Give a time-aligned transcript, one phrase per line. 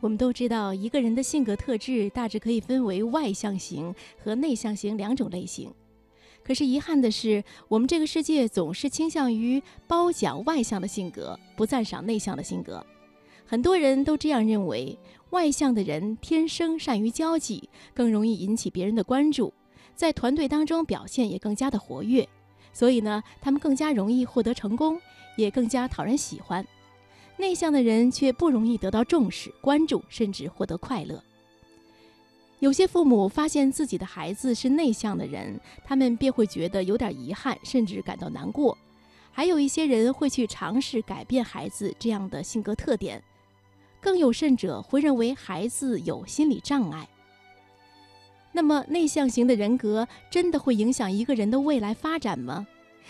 [0.00, 5.72] 我们都知道，一个人的性格特质大致可以分为外向型和内向型两种类型。
[6.42, 12.84] 可是遗憾的是，我们这个世界总是倾向于褒奖外向的性格，不赞赏内向的性格。
[13.44, 14.98] 很多人都这样认为：
[15.30, 19.52] 外向的人天生善于交际，更容易引起别人的关注，
[19.94, 22.26] 在团队当中表现也更加的活跃，
[22.72, 24.98] 所以呢，他们更加容易获得成功，
[25.36, 26.66] 也更加讨人喜欢。
[27.40, 31.20] 内向的人却不容易得到重视、关注，甚至获得快乐。
[32.58, 38.76] 有些父母发现自己的孩子是内向的人，他们便会觉得有点遗憾，甚至感到难过。
[39.32, 43.22] 还有一些人会去尝试改变孩子这样的性格特点，
[43.98, 47.08] 更有甚者会认为孩子有心理障碍。
[48.52, 52.66] 那么，内向型的人格真的会影响一个人的未来发展吗？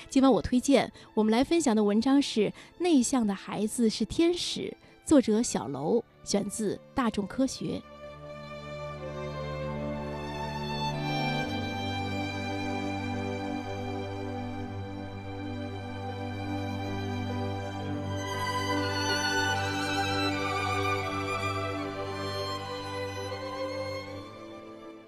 [0.09, 2.41] 今晚我推荐我们来分享的文章是
[2.79, 4.61] 《内向的孩子是天使》，
[5.05, 7.79] 作者小楼，选自《大众科学》。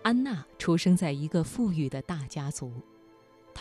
[0.02, 2.72] 安娜出生在一个富裕的大家族。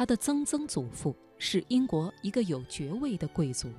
[0.02, 3.72] 他的曾曾祖父是英国一个有爵位的贵族，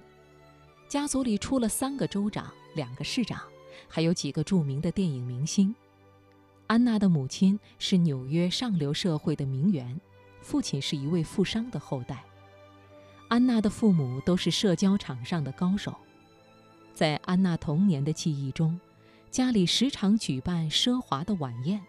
[0.89, 3.43] 家族里出了三个州长、两个市长，
[3.89, 5.75] 还有几个著名的电影明星。
[6.69, 10.01] 安娜的母亲是纽约上流社会的名媛，
[10.41, 12.23] 父亲是一位富商的后代。
[13.27, 15.93] 安娜的父母都是社交场上的高手，
[16.95, 18.81] 在安娜童年的记忆中，
[19.29, 21.83] 家里时常举办奢华的晚宴。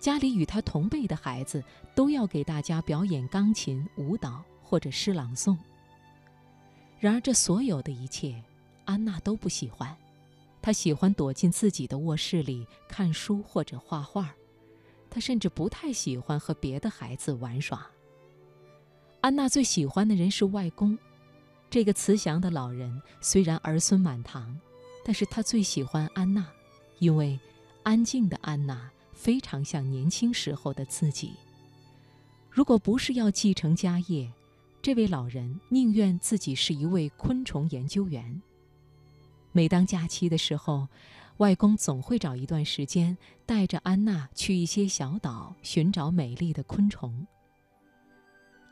[0.00, 1.62] 家里与他同辈的孩子
[1.94, 5.56] 都要给大家表演钢琴、舞蹈或者诗朗诵。
[7.00, 8.42] 然而，这所有的一切，
[8.84, 9.96] 安娜都不喜欢。
[10.60, 14.34] 她喜欢躲进自己的卧室里看书或者画画。
[15.08, 17.86] 她甚至不太喜欢和别的孩子玩耍。
[19.20, 20.98] 安娜最喜欢的人是外公，
[21.70, 24.56] 这个慈祥的老人虽然儿孙满堂，
[25.04, 26.46] 但是他最喜欢安娜，
[26.98, 27.38] 因为
[27.82, 28.90] 安静的安娜。
[29.18, 31.32] 非常像年轻时候的自己。
[32.48, 34.32] 如果不是要继承家业，
[34.80, 38.40] 这位老人宁愿自己是一位昆虫研究员。
[39.50, 40.86] 每当假期的时候，
[41.38, 47.26] 外公总会找一段时间带着安娜去一些小岛寻找美丽的昆虫。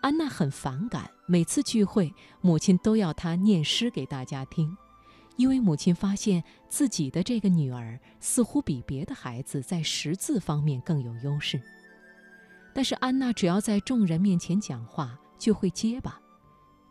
[0.01, 4.77] 安娜很反感，每次聚会，母亲都要她念诗给大家听。
[5.37, 11.61] 因为母亲发现自己的这个女儿似乎比别的孩子在识字方面更有优势，
[12.75, 16.19] 但是安娜只要在众人面前讲话就会结巴，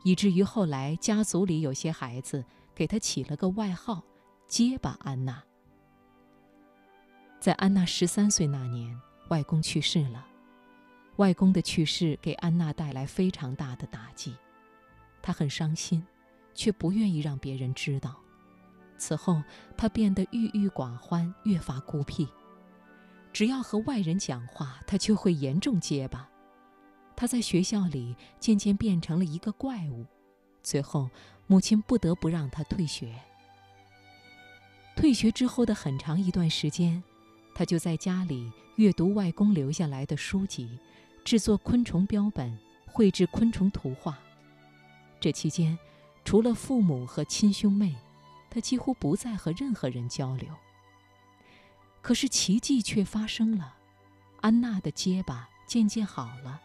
[0.03, 2.45] 以至于后来家族里有些孩子
[2.75, 4.03] 给她起了个外号
[4.47, 5.44] “结巴安娜”。
[7.41, 8.95] 在安娜十三岁那年，
[9.29, 10.25] 外公去世了，
[11.16, 14.35] 外公的去世给安娜带来非常大的打击，
[15.22, 16.06] 她很伤心，
[16.53, 18.16] 却不愿意让别人知道。
[19.05, 19.43] 此后，
[19.77, 22.27] 他变得郁郁寡欢，越发孤僻。
[23.31, 26.27] 只要和外人讲话，他就会严重结巴。
[27.15, 30.07] 他在学校里渐渐变成了一个怪物。
[30.63, 31.07] 最后，
[31.45, 33.13] 母亲不得不让他退学。
[34.95, 37.03] 退学之后的很长一段时间，
[37.53, 40.79] 他就在家里阅读外公留下来的书籍，
[41.23, 42.57] 制作昆虫标本，
[42.88, 44.17] 绘制昆虫图画。
[45.19, 45.77] 这期间，
[46.23, 47.95] 除了父母和亲兄妹。
[48.55, 50.47] 他几乎不再和任何人交流。
[52.01, 53.75] 可是奇迹却发生了，
[54.39, 56.61] 安娜的结巴渐渐好了，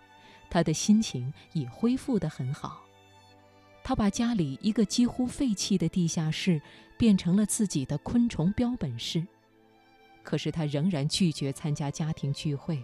[0.49, 2.83] 她的心情也恢复得很好。
[3.83, 6.63] 她把家里一个几乎废弃的地下室
[6.97, 9.27] 变成了自己的昆虫标本室。
[10.23, 12.81] 可是她仍然拒绝参加家庭聚会，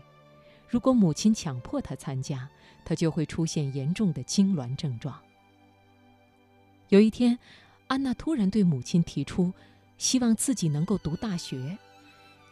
[0.68, 2.48] 如果母亲强迫她参加，
[2.84, 5.16] 她就会出现严重的痉挛症状。
[6.88, 7.38] 有一天。
[7.88, 9.52] 安娜突然对母亲提出，
[9.96, 11.78] 希望自己能够读大学，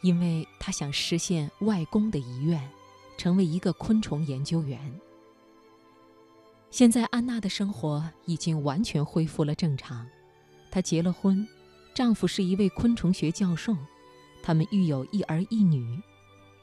[0.00, 2.70] 因为她想实现外公的遗愿，
[3.19, 4.79] 成为一个昆虫研究员。
[6.70, 10.06] 现在安娜的生活已经完全恢复了正常，
[10.70, 11.47] 她结了婚，
[11.94, 13.76] 丈夫是一位昆虫学教授，
[14.43, 16.00] 他们育有一儿一女，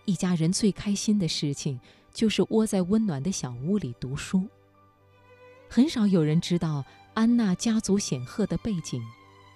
[0.06, 1.80] 一家人最开心的事情
[2.14, 4.48] 就是窝在温暖的小屋里读书。
[5.68, 6.86] 很少有人知道。
[7.14, 9.04] 安娜家族显赫的背景，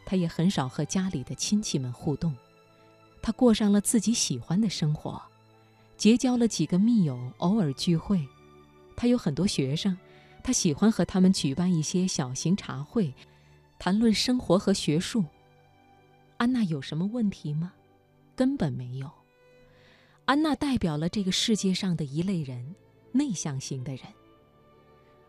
[0.05, 2.35] 她也很少和家里的亲戚们互动。
[3.21, 5.21] 她过上了自己喜欢的生活，
[5.97, 8.27] 结交了几个密友，偶尔聚会。
[8.95, 9.97] 她有很多学生，
[10.43, 13.13] 她喜欢和他们举办一些小型茶会，
[13.79, 15.23] 谈论生活和学术。
[16.37, 17.73] 安娜有什么问题吗？
[18.35, 19.09] 根本没有。
[20.25, 22.75] 安娜代表了这个世界上的一类人，
[23.13, 24.01] 内向型的人。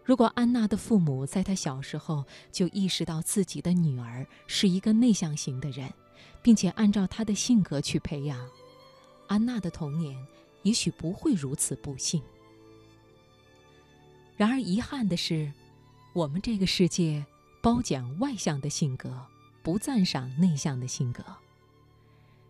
[0.06, 5.92] 如果安娜的父母在她小时候就意识到自己的女儿是一个内向型的人，
[6.40, 8.48] 并且按照她的性格去培养，
[9.26, 10.16] 安娜的童年
[10.62, 12.22] 也许不会如此不幸。
[14.36, 15.52] 然而遗憾的是，
[16.12, 17.26] 我们这个世界
[17.60, 19.26] 褒奖外向的性格，
[19.60, 21.24] 不赞赏内向的性格。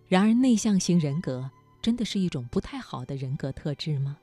[0.08, 1.50] 然而内向型人格
[1.80, 4.18] 真的是一种不太好的人格特质吗？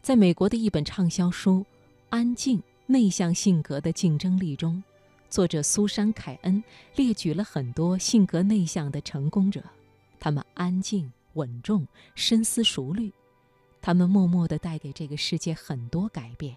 [0.00, 1.60] 在美国的一本畅销书
[2.12, 4.84] 《安静内向性格的竞争力》中，
[5.30, 6.62] 作者苏珊·凯恩
[6.94, 9.64] 列举了很多性格内向的成功者，
[10.20, 13.10] 他们安静、稳重、深思熟虑。
[13.80, 16.54] 他们默默地带给这个世界很多改变。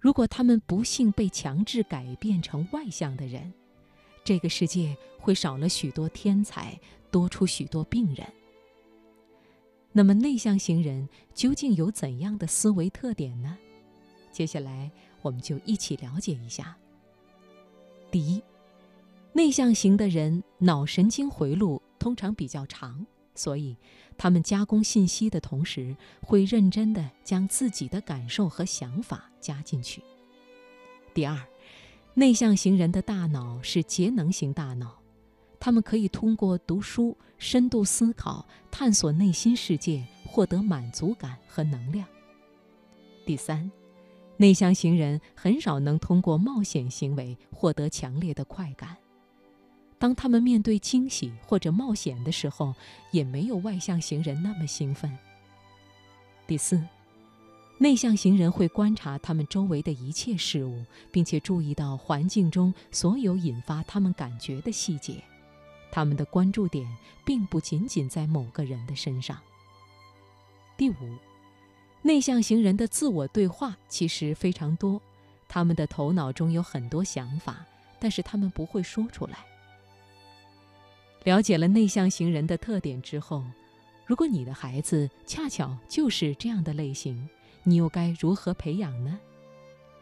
[0.00, 3.52] 如果他们不幸被强制改变成外向的人，
[4.24, 6.80] 这个世界会少了许多天才，
[7.10, 8.26] 多出许多病人。
[9.92, 13.58] 那么，内向型人究竟有怎样的思维特点呢？
[14.38, 14.88] 接下来，
[15.20, 16.76] 我们就一起了解一下。
[18.08, 18.40] 第一，
[19.32, 23.04] 内向型的人脑神经回路通常比较长。
[23.34, 23.76] 所以，
[24.16, 30.04] 他们加工信息的同时，会认真地将自己的感受和想法加进去。
[31.12, 31.36] 第二，
[32.14, 35.00] 内向型人的大脑是节能型大脑，
[35.58, 42.06] 他们可以通过读书、深度思考、探索内心世界，获得满足感和能量。
[43.26, 43.68] 第三，
[44.38, 48.96] 内向型人很少能通过冒险行为获得强烈的快感。
[49.98, 52.72] 当他们面对惊喜或者冒险的时候，
[53.10, 55.18] 也没有外向型人那么兴奋。
[56.46, 56.80] 第四，
[57.78, 65.20] 内向型人会观察他们周围的一切事物，并且注意到环境中所有引发他们感觉的细节。
[65.90, 66.86] 他们的关注点
[67.24, 69.36] 并不仅仅在某个人的身上。
[70.76, 70.94] 第五，
[72.08, 74.98] 内向型人的自我对话其实非常多，
[75.46, 77.66] 他们的头脑中有很多想法，
[77.98, 79.36] 但是他们不会说出来。
[81.24, 83.44] 了解了内向型人的特点之后，
[84.06, 87.28] 如果你的孩子恰巧就是这样的类型，
[87.62, 89.20] 你又该如何培养呢？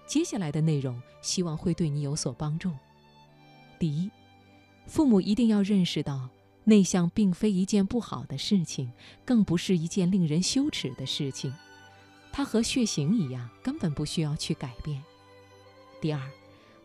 [0.06, 2.70] 接下来的内容希望会对你有所帮助。
[3.80, 4.08] 第一，
[4.86, 6.28] 父母一定要认识到，
[6.62, 8.92] 内向并非一件不好的事情，
[9.24, 11.52] 更不是一件令人羞耻的事情，
[12.36, 15.02] 它和血型一样，根本不需要去改变。
[16.02, 16.20] 第二，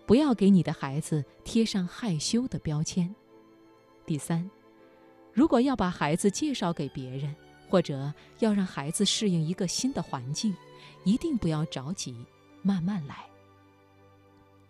[0.06, 3.13] 不要给你的孩子贴上害羞的标签。
[4.06, 4.50] 第三，
[5.33, 7.36] 如果要把孩子介绍给别人，
[7.69, 10.56] 或者要让孩子适应一个新的环境，
[11.03, 12.15] 一定不要着急，
[12.62, 13.25] 慢慢来。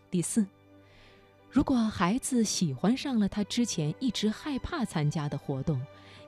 [0.09, 0.43] 第四，
[1.51, 5.79] 如果孩子喜欢上了他之前一直害怕参加的活动，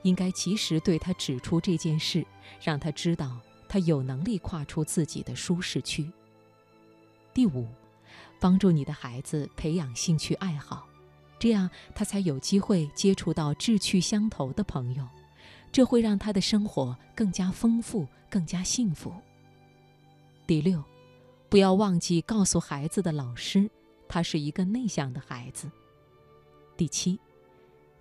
[0.04, 2.24] 应该及时对他指出这件事，
[2.62, 3.36] 让他知道
[3.74, 6.08] 他有能力跨出自己的舒适区。
[7.34, 7.68] 第五，
[8.40, 10.88] 帮助你的孩子培养兴趣爱好。
[11.40, 15.10] 这样，他才有机会接触到志趣相投的朋友，
[15.72, 19.12] 这会让他的生活更加丰富、更加幸福。
[20.46, 20.84] 第六，
[21.50, 23.68] 不要忘记告诉孩子的老师，
[24.08, 25.68] 他是一个内向的孩子。
[26.78, 27.20] 第七，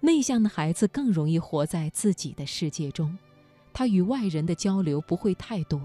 [0.00, 3.18] 内向的孩子更容易活在自己的世界中，
[3.72, 5.80] 他与外人的交流不会太多，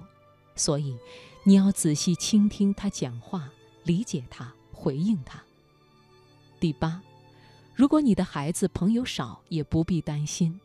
[0.55, 0.97] 所以
[1.43, 3.49] 你要仔细倾听他讲话，
[3.83, 5.41] 理解他，回应他。
[6.59, 7.01] 第八。
[7.75, 10.59] 如果你的孩子朋友少，也不必担心，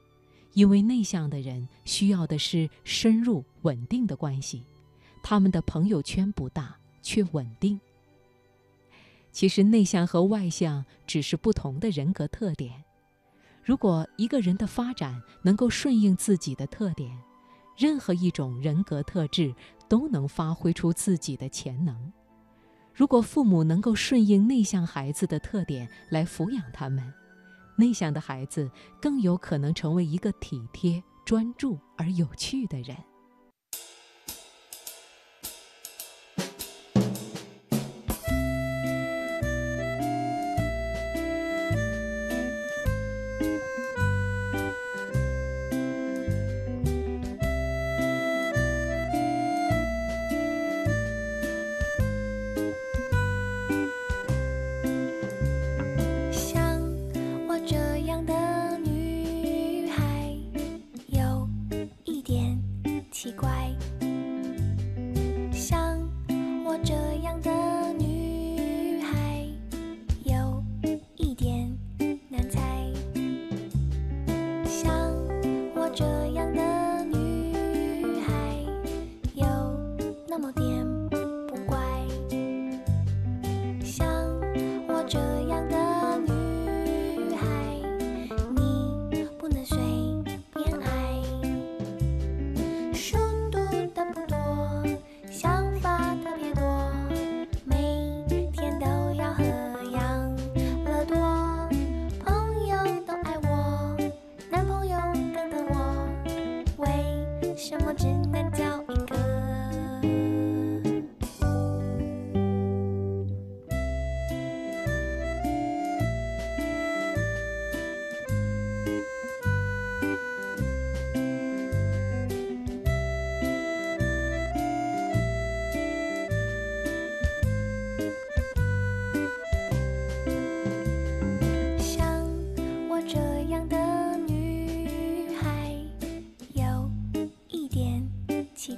[0.54, 4.62] 因为内向的人需要的是深入稳定的关系，
[5.22, 7.78] 他们的朋友圈不大却稳定。
[9.30, 12.82] 其实内向和外向只是不同的人格特点。
[13.62, 17.16] 如果一个人的发展能够顺应自己的特点，
[17.76, 19.54] 任何一种人格特质
[19.88, 22.12] 都能发挥出自己的潜能。
[22.92, 27.12] 如果父母能够顺应内向孩子的特点来抚养他们，
[27.76, 32.96] 内向的孩子更有可能成为一个体贴、专注而有趣的人。
[63.10, 63.70] 奇怪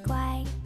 [0.06, 0.63] 乖。